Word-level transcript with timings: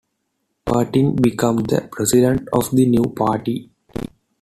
Pertin 0.65 1.15
became 1.21 1.57
the 1.57 1.87
president 1.91 2.47
of 2.53 2.71
the 2.71 2.87
new 2.87 3.03
party. 3.15 3.69